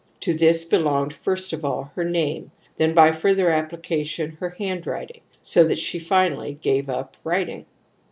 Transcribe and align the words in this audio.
To 0.21 0.33
this 0.33 0.65
belonged 0.65 1.13
first 1.13 1.53
of 1.53 1.63
all 1.63 1.91
her 1.95 2.03
name, 2.03 2.49
then 2.77 2.95
by 2.95 3.11
further 3.11 3.51
application 3.51 4.31
her 4.39 4.49
hand 4.49 4.87
writing, 4.87 5.21
so 5.43 5.63
that 5.65 5.77
she 5.77 5.99
finally 5.99 6.57
gave 6.59 6.89
up 6.89 7.17
writing. 7.23 7.67